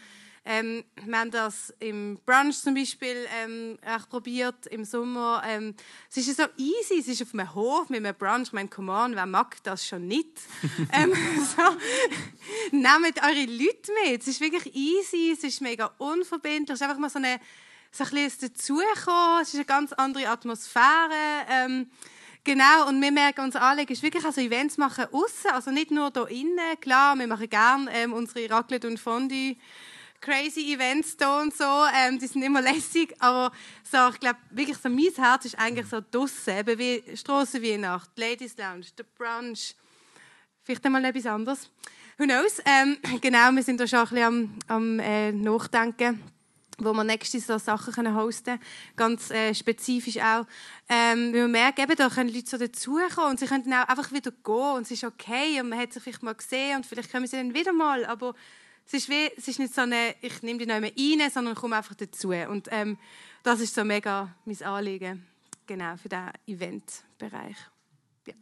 [0.45, 5.43] ähm, wir haben das im Brunch zum Beispiel ähm, probiert im Sommer.
[5.47, 5.75] Ähm,
[6.09, 8.49] es ist so easy, es ist auf einem Hof mit einem Brunch.
[8.49, 10.41] Ich meine, come on, wer mag das schon nicht?
[10.93, 11.13] ähm,
[11.57, 14.23] so, nehmt eure Leute mit.
[14.23, 16.71] Es ist wirklich easy, es ist mega unverbindlich.
[16.71, 17.39] Es ist einfach mal so eine
[17.93, 19.43] so ein bisschen dazukommen.
[19.43, 21.47] Es ist eine ganz andere Atmosphäre.
[21.49, 21.91] Ähm,
[22.43, 26.11] Genau, und wir merken, unser Anliegen ist wirklich also Events machen außen, also nicht nur
[26.11, 26.81] hier innen.
[26.81, 29.57] Klar, wir machen gerne ähm, unsere Raclette und Fondue
[30.21, 33.53] crazy Events da und so, ähm, die sind immer lässig, aber
[33.91, 38.57] so, ich glaube, wirklich so mein Herz ist eigentlich so draussen, eben wie Strassenweihnacht, Ladies
[38.57, 39.75] Lounge, der Brunch,
[40.63, 41.71] vielleicht einmal etwas anderes.
[42.19, 42.61] Who knows?
[42.67, 46.23] Ähm, genau, wir sind da schon ein bisschen am, am äh, Nachdenken
[46.83, 48.61] wo wir nächste so Sachen können hosten können,
[48.97, 50.47] ganz äh, spezifisch auch.
[50.89, 54.11] Ähm, weil wir merken, eben, da können Leute so dazukommen und sie können auch einfach
[54.13, 57.13] wieder gehen und es ist okay und man hat sie vielleicht mal gesehen und vielleicht
[57.13, 58.35] kommen sie dann wieder mal, aber
[58.87, 61.55] es ist, wie, es ist nicht so eine, ich nehme die nicht mehr rein, sondern
[61.55, 62.31] komme einfach dazu.
[62.31, 62.99] Und ähm,
[63.43, 65.27] das ist so mega mein Anliegen,
[65.67, 67.57] genau, für diesen Eventbereich.
[68.27, 68.35] Ja.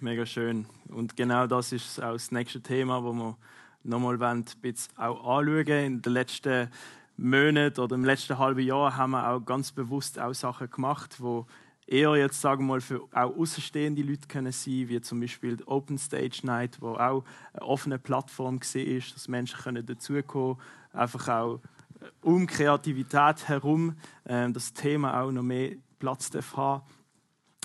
[0.00, 0.66] Mega schön.
[0.88, 3.36] Und genau das ist auch das nächste Thema, das wir
[3.82, 5.66] nochmal ein bisschen auch anschauen.
[5.68, 6.70] In den letzten
[7.16, 11.42] Monaten oder im letzten halben Jahr haben wir auch ganz bewusst auch Sachen gemacht, die
[11.90, 15.66] eher jetzt sagen wir mal für auch außenstehende Leute können sein, wie zum Beispiel die
[15.66, 20.56] Open Stage Night, wo auch eine offene Plattform ist, dass Menschen können dazukommen,
[20.92, 21.60] einfach auch
[22.00, 26.82] äh, um Kreativität herum äh, das Thema auch noch mehr Platz haben.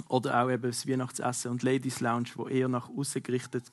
[0.10, 3.72] Oder auch eben das Weihnachtsessen und Ladies Lounge, wo eher nach außen gerichtet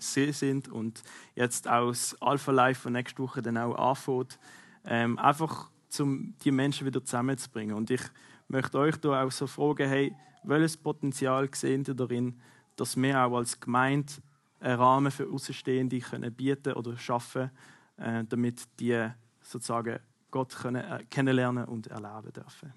[0.00, 1.02] sind und
[1.34, 4.38] jetzt auch das Alpha Life von nächste Woche dann auch anfängt,
[4.84, 7.76] ähm, einfach um die Menschen wieder zusammenzubringen.
[7.76, 8.02] Und ich
[8.48, 12.40] möchte euch da auch so fragen, hey, welches Potenzial sehen ihr darin,
[12.76, 14.12] dass wir auch als Gemeinde
[14.60, 17.50] einen Rahmen für Außenstehende können bieten oder schaffen,
[17.96, 19.08] äh, damit die
[19.42, 22.72] sozusagen Gott können, äh, kennenlernen und erleben dürfen.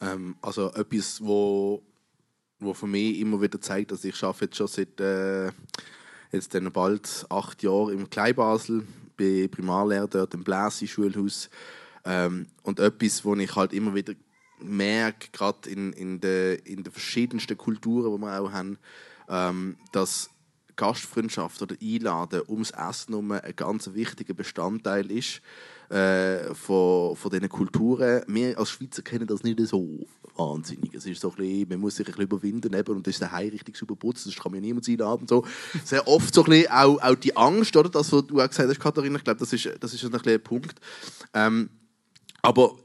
[0.00, 1.82] Ähm, also etwas, wo,
[2.58, 5.52] wo für mich immer wieder zeigt, dass ich arbeite jetzt schon seit äh,
[6.32, 11.50] jetzt bald acht Jahren im Kleinbasel, bin Primarlehrer dort im Bläsi-Schulhaus
[12.04, 14.14] ähm, und etwas, wo ich halt immer wieder
[14.60, 18.78] merke, gerade in, in den in de verschiedensten Kulturen, die wir auch haben,
[19.28, 20.30] ähm, dass
[20.76, 25.42] Gastfreundschaft oder Einladen ums Essen herum ein ganz wichtiger Bestandteil ist
[25.90, 28.22] äh, von, von diesen Kulturen.
[28.26, 30.94] Wir als Schweizer kennen das nicht so wahnsinnig.
[30.94, 33.22] Es ist so ein bisschen, man muss sich ein bisschen überwinden eben, und das ist
[33.22, 35.28] daheim richtig super putzen, das kann mir niemand einladen.
[35.28, 35.44] So.
[35.84, 37.90] Sehr oft so ein bisschen auch, auch die Angst, oder?
[37.90, 40.42] das, was du auch gesagt hast, Katharina, ich glaube, das ist, das ist ein, ein
[40.42, 40.80] Punkt.
[41.34, 41.68] Ähm,
[42.42, 42.76] aber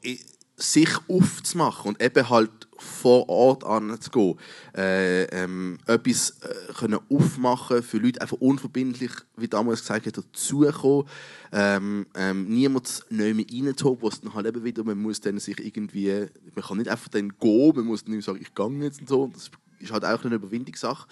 [0.58, 4.38] sich aufzumachen und eben halt vor Ort anzugehen,
[4.76, 11.08] äh, ähm, etwas äh, können aufmachen für Leute, einfach unverbindlich, wie damals gesagt hat, dazukommen,
[11.52, 15.60] ähm, ähm, niemand neu mit reinzuholen, es dann halt eben wieder, man muss dann sich
[15.60, 19.10] irgendwie, man kann nicht einfach dann gehen, man muss dann sagen, ich gehe jetzt und
[19.10, 21.08] so, das ist halt auch eine Überwindungssache.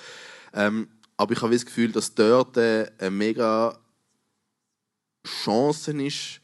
[0.53, 3.77] Ähm, aber ich habe das Gefühl, dass dort äh, eine mega
[5.25, 6.41] Chance ist,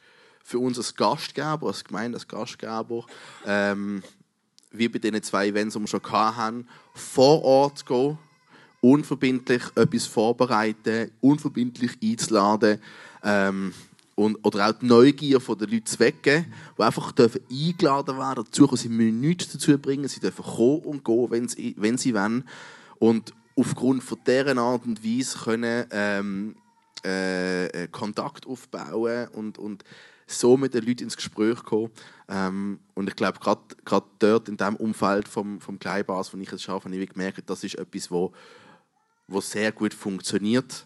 [0.50, 3.06] für uns als Gastgeber, als Gemeinde, als Gastgeber,
[3.46, 4.02] ähm,
[4.72, 8.18] wie bei diesen zwei Events, die wir schon hatten, vor Ort gehen,
[8.82, 12.82] unverbindlich etwas vorbereiten, unverbindlich einzuladen
[13.24, 13.76] ähm,
[14.16, 18.76] und, oder auch die Neugier der Leute zu wecken, die einfach dürfen eingeladen werden dazu,
[18.76, 22.44] sie müssen nichts dazu bringen, sie dürfen kommen und gehen, wenn sie, wenn sie wollen.
[22.98, 26.56] Und aufgrund von dieser Art und Weise können ähm,
[27.06, 29.84] äh, äh, Kontakt aufbauen und, und
[30.32, 31.92] so mit den Leuten ins Gespräch kommen.
[32.28, 36.62] Ähm, und ich glaube, gerade dort in dem Umfeld vom, vom Kleinbars, wo ich es
[36.62, 38.32] schaffe, habe ich gemerkt, das ist etwas, wo,
[39.28, 40.86] wo sehr gut funktioniert,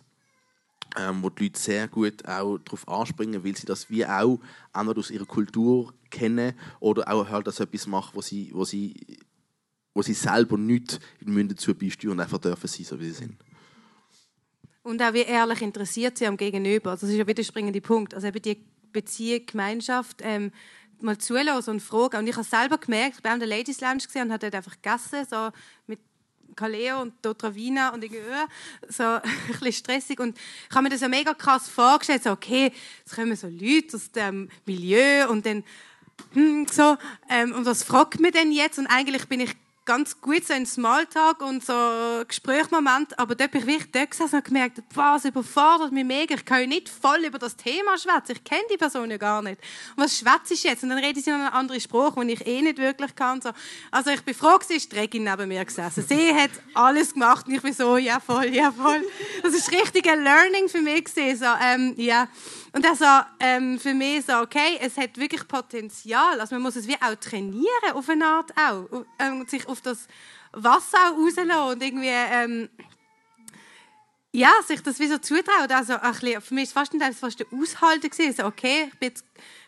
[0.97, 4.39] ähm, wo die Leute sehr gut auch darauf anspringen, weil sie das wie auch
[4.71, 8.95] einmal aus ihrer Kultur kennen oder auch halt das etwas machen, wo sie, wo sie,
[9.93, 13.11] wo sie selber nicht in Münden zu beisteuern und einfach dürfen sein, so wie sie
[13.11, 13.35] sind.
[14.83, 16.91] Und auch wie ehrlich interessiert sie am Gegenüber.
[16.91, 18.13] Das ist ja wieder der springende Punkt.
[18.13, 20.51] Also eben die Beziehung, Gemeinschaft, ähm,
[21.01, 22.17] mal zulassen und fragen.
[22.17, 24.81] Und ich habe selber gemerkt, ich war in der Ladies Lounge und habe dort einfach
[24.81, 25.49] gegessen, so
[25.87, 25.99] mit
[26.55, 28.21] Kaleo und Dotravina und irgendwie
[28.87, 32.71] so ein bisschen stressig und ich habe mir das ja mega krass vorgestellt, so okay,
[32.99, 35.63] jetzt kommen so Leute aus dem Milieu und dann
[36.33, 36.97] hm, so
[37.29, 40.65] ähm, und was fragt mir denn jetzt und eigentlich bin ich ganz gut so ein
[40.65, 41.73] Smalltalk und so
[42.27, 44.81] Gesprächsmoment, aber dort bin ich wirklich dort gesessen und gemerkt,
[45.17, 46.35] es überfordert mich mega.
[46.35, 48.33] Ich kann nicht voll über das Thema schwätzen.
[48.33, 49.59] Ich kenne die Person ja gar nicht.
[49.95, 50.83] Und was schwätze ich jetzt?
[50.83, 53.41] Und dann rede ich in einen anderen Spruch, den ich eh nicht wirklich kann.
[53.41, 53.51] So.
[53.91, 56.05] Also ich bin froh, ist die Regin neben mir gesessen.
[56.07, 59.03] Sie hat alles gemacht und ich bin so, ja voll, ja voll.
[59.41, 61.39] Das ist richtig ein Learning für mich gewesen.
[61.39, 62.27] So, ähm, ja.
[62.73, 63.05] Und also
[63.39, 66.41] ähm, für mich so, okay, es hat wirklich Potenzial.
[66.41, 69.05] Also man muss es wie auch trainieren, auf eine Art auch.
[69.19, 70.07] Ähm, sich auf das
[70.51, 72.09] Wasser rauslassen und irgendwie...
[72.09, 72.69] Ähm,
[74.35, 75.69] ja, sich das wie so zutrauen.
[75.69, 78.29] Also, ein bisschen, für mich war es fast, fast der Aushalten gewesen.
[78.29, 79.25] Also, okay, ich bin jetzt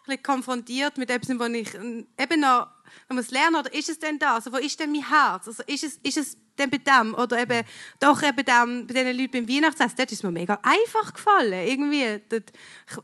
[0.08, 2.68] ein konfrontiert mit etwas, wo ich ähm, eben noch,
[3.08, 4.48] noch muss lernen oder ist es denn das?
[4.48, 5.48] Also, wo ist denn mein Herz?
[5.48, 7.14] Also, ist es, ist es denn bei dem?
[7.14, 7.64] Oder eben,
[8.00, 11.68] doch eben dem, bei diesen Leuten beim Weihnachtsessen, dort ist mir mega einfach gefallen.
[11.68, 12.52] Irgendwie, dort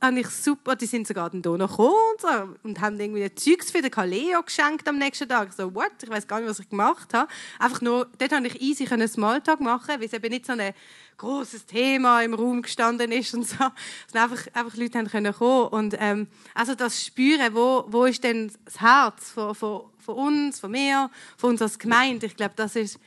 [0.02, 3.34] habe ich super, die sind sogar dann hier noch gekommen und, so, und haben irgendwie
[3.36, 5.54] Zeugs für den Kaleo geschenkt am nächsten Tag.
[5.54, 5.92] So, what?
[6.02, 7.32] Ich weiß gar nicht, was ich gemacht habe.
[7.60, 10.74] Einfach nur, dort konnte ich easy einen Smalltalk machen, weil es eben nicht so ein
[11.18, 13.58] großes Thema im Raum gestanden ist und so.
[14.12, 18.24] Dass einfach, einfach Leute haben können kommen und ähm, also das Spüren, wo, wo ist
[18.24, 22.26] denn das Herz von, von, von uns, von mir, von uns als Gemeinde.
[22.26, 23.00] Ich glaube, das ist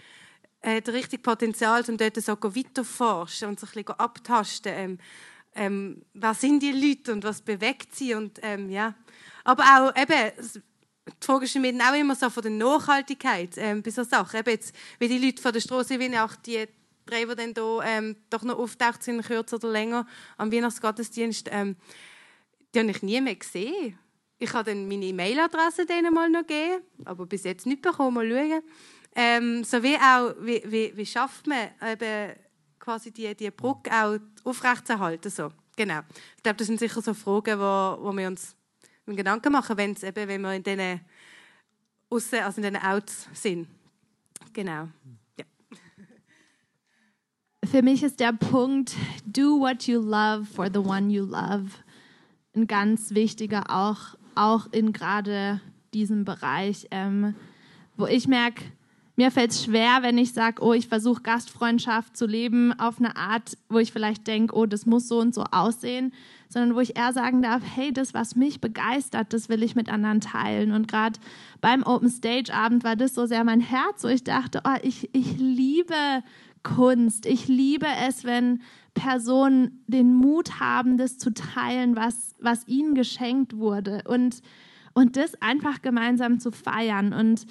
[0.71, 4.73] hat richtig Potenzial, um dort so weiterforschen und sich ein abtasten.
[4.75, 4.99] Ähm,
[5.55, 8.95] ähm, was sind die Leute und was bewegt sie und ähm, ja.
[9.45, 10.33] Aber auch eben,
[11.07, 14.41] die Frage ist mir auch immer so von der Nachhaltigkeit ähm, bei solchen Sachen.
[14.41, 16.67] Eben jetzt, wie die Leute von der Straße, wie auch die
[17.07, 21.77] drei, die dann hier, ähm, doch noch auftaucht sind, kürzer oder länger, am Weihnachtsgottesdienst, ähm,
[22.75, 23.99] die habe ich nie mehr gesehen.
[24.39, 28.15] Ich habe dann meine E-Mail-Adresse denen mal noch gegeben, aber bis jetzt nicht bekommen.
[28.15, 28.63] Mal schauen.
[29.15, 32.33] Ähm, so wie auch, wie, wie, wie schafft man eben
[32.79, 35.31] quasi die, die Brücke auch aufrechtzuerhalten.
[35.31, 35.51] So.
[35.77, 36.01] Genau.
[36.37, 38.57] Ich glaube, das sind sicher so Fragen, wo, wo wir uns
[39.07, 41.01] Gedanken machen, wenn's eben, wenn wir in diesen
[42.11, 43.69] Aussen, also in diesen Outs sind.
[44.53, 44.89] Genau.
[45.39, 45.45] Ja.
[47.65, 48.95] Für mich ist der Punkt,
[49.27, 51.71] do what you love for the one you love,
[52.55, 55.61] ein ganz wichtiger, auch, auch in gerade
[55.93, 57.35] diesem Bereich, ähm,
[57.97, 58.65] wo ich merke,
[59.17, 63.17] mir fällt es schwer, wenn ich sage, oh, ich versuche Gastfreundschaft zu leben auf eine
[63.17, 66.13] Art, wo ich vielleicht denke, oh, das muss so und so aussehen,
[66.49, 69.89] sondern wo ich eher sagen darf, hey, das, was mich begeistert, das will ich mit
[69.89, 70.73] anderen teilen.
[70.73, 71.21] Und gerade
[71.61, 75.11] beim Open Stage Abend war das so sehr mein Herz, wo ich dachte, oh, ich,
[75.13, 75.95] ich liebe
[76.65, 77.27] Kunst.
[77.27, 78.63] Ich liebe es, wenn
[78.95, 84.03] Personen den Mut haben, das zu teilen, was, was ihnen geschenkt wurde.
[84.07, 84.41] Und,
[84.93, 87.13] und das einfach gemeinsam zu feiern.
[87.13, 87.47] Und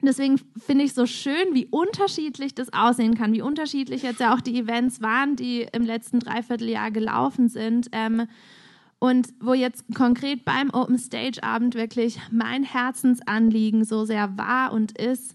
[0.00, 4.40] Deswegen finde ich so schön, wie unterschiedlich das aussehen kann, wie unterschiedlich jetzt ja auch
[4.40, 7.88] die Events waren, die im letzten Dreivierteljahr gelaufen sind.
[7.92, 8.28] Ähm,
[9.00, 14.96] und wo jetzt konkret beim Open Stage Abend wirklich mein Herzensanliegen so sehr war und
[14.98, 15.34] ist,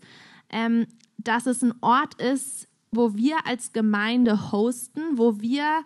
[0.50, 0.86] ähm,
[1.18, 5.84] dass es ein Ort ist, wo wir als Gemeinde hosten, wo wir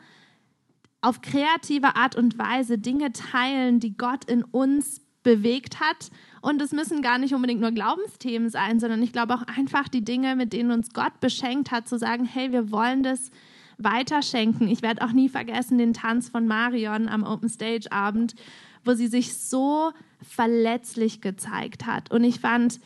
[1.02, 6.10] auf kreative Art und Weise Dinge teilen, die Gott in uns bewegt hat
[6.42, 10.04] und es müssen gar nicht unbedingt nur Glaubensthemen sein, sondern ich glaube auch einfach die
[10.04, 13.32] Dinge, mit denen uns Gott beschenkt hat, zu sagen, hey, wir wollen das
[13.78, 14.68] weiterschenken.
[14.68, 18.36] Ich werde auch nie vergessen den Tanz von Marion am Open Stage Abend,
[18.84, 22.12] wo sie sich so verletzlich gezeigt hat.
[22.12, 22.80] Und ich fand,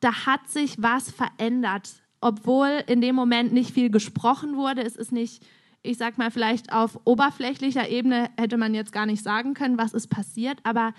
[0.00, 4.82] da hat sich was verändert, obwohl in dem Moment nicht viel gesprochen wurde.
[4.82, 5.44] Es ist nicht,
[5.82, 9.92] ich sag mal, vielleicht auf oberflächlicher Ebene hätte man jetzt gar nicht sagen können, was
[9.92, 10.92] ist passiert, aber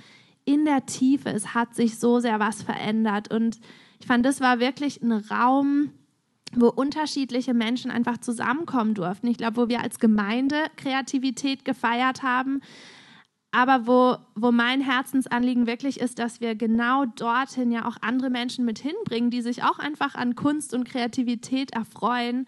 [0.45, 3.33] in der Tiefe, es hat sich so sehr was verändert.
[3.33, 3.59] Und
[3.99, 5.91] ich fand, das war wirklich ein Raum,
[6.55, 9.27] wo unterschiedliche Menschen einfach zusammenkommen durften.
[9.27, 12.61] Ich glaube, wo wir als Gemeinde Kreativität gefeiert haben,
[13.51, 18.65] aber wo, wo mein Herzensanliegen wirklich ist, dass wir genau dorthin ja auch andere Menschen
[18.65, 22.47] mit hinbringen, die sich auch einfach an Kunst und Kreativität erfreuen.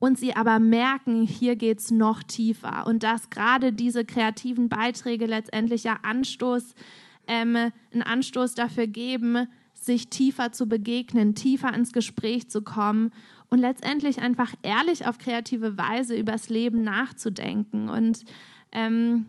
[0.00, 5.26] Und sie aber merken, hier geht es noch tiefer und dass gerade diese kreativen Beiträge
[5.26, 6.74] letztendlich ja Anstoß,
[7.28, 7.54] ähm,
[7.92, 13.12] einen Anstoß dafür geben, sich tiefer zu begegnen, tiefer ins Gespräch zu kommen
[13.50, 17.88] und letztendlich einfach ehrlich auf kreative Weise übers Leben nachzudenken.
[17.88, 18.24] Und,
[18.72, 19.26] ähm,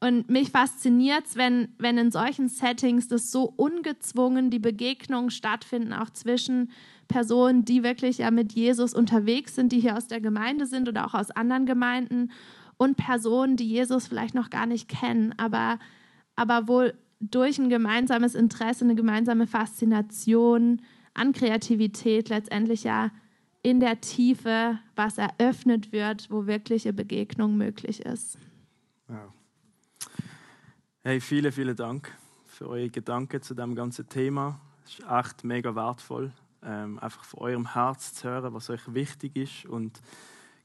[0.00, 5.92] und mich fasziniert es, wenn, wenn in solchen Settings das so ungezwungen die Begegnungen stattfinden,
[5.92, 6.70] auch zwischen
[7.06, 11.06] Personen, die wirklich ja mit Jesus unterwegs sind, die hier aus der Gemeinde sind oder
[11.06, 12.30] auch aus anderen Gemeinden
[12.78, 15.78] und Personen, die Jesus vielleicht noch gar nicht kennen, aber,
[16.34, 20.80] aber wohl durch ein gemeinsames Interesse, eine gemeinsame Faszination
[21.12, 23.10] an Kreativität letztendlich ja
[23.62, 28.38] in der Tiefe was eröffnet wird, wo wirkliche Begegnung möglich ist.
[29.08, 29.34] Wow.
[31.02, 34.60] Hey, vielen, vielen Dank für eure Gedanken zu dem ganzen Thema.
[34.84, 36.30] Es ist echt mega wertvoll,
[36.62, 39.64] ähm, einfach von eurem Herz zu hören, was euch wichtig ist.
[39.64, 39.98] Und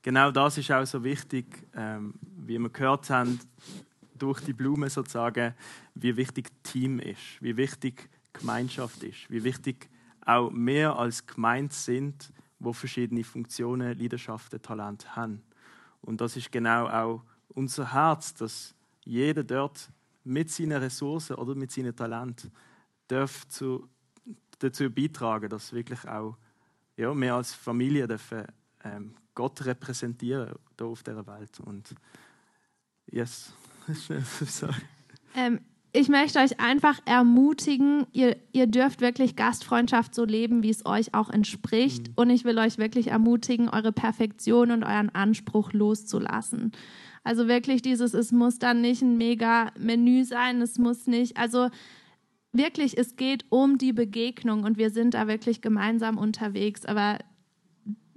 [0.01, 3.39] genau das ist auch so wichtig, ähm, wie wir gehört haben,
[4.19, 5.53] durch die Blume sozusagen,
[5.93, 9.87] wie wichtig Team ist, wie wichtig Gemeinschaft ist, wie wichtig
[10.25, 15.41] auch mehr als gemeint sind, wo verschiedene Funktionen, Leidenschaften, Talente haben.
[16.01, 18.75] Und das ist genau auch unser Herz, dass
[19.05, 19.89] jeder dort
[20.25, 22.51] mit seinen Ressourcen oder mit seinen Talenten
[23.07, 23.87] darf zu,
[24.59, 26.37] dazu beitragen, dass wirklich auch
[26.97, 28.45] ja, mehr als Familie dürfen,
[28.83, 31.59] ähm, Gott repräsentieren hier auf dieser Welt.
[31.59, 31.93] Und
[33.07, 33.53] yes.
[35.35, 35.59] ähm,
[35.95, 41.13] ich möchte euch einfach ermutigen, ihr, ihr dürft wirklich Gastfreundschaft so leben, wie es euch
[41.13, 42.09] auch entspricht.
[42.09, 42.13] Mhm.
[42.17, 46.73] Und ich will euch wirklich ermutigen, eure Perfektion und euren Anspruch loszulassen.
[47.23, 51.69] Also wirklich dieses, es muss dann nicht ein mega Menü sein, es muss nicht, also
[52.51, 56.85] wirklich, es geht um die Begegnung und wir sind da wirklich gemeinsam unterwegs.
[56.85, 57.19] Aber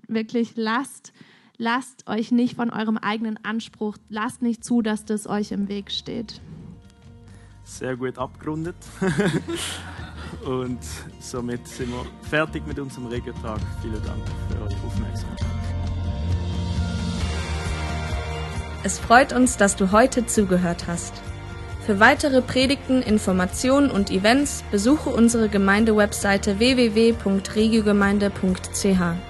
[0.09, 1.13] wirklich lasst
[1.61, 5.91] lasst euch nicht von eurem eigenen Anspruch, lasst nicht zu, dass das euch im Weg
[5.91, 6.41] steht.
[7.69, 8.75] Sehr gut abgerundet.
[10.45, 10.81] Und
[11.21, 13.61] somit sind wir fertig mit unserem Regeltag.
[13.83, 15.47] Vielen Dank für eure Aufmerksamkeit.
[18.85, 21.13] Es freut uns, dass du heute zugehört hast.
[21.85, 29.28] Für weitere Predigten, Informationen und Events besuche unsere Gemeindewebseite www.regiogemeinde.ch.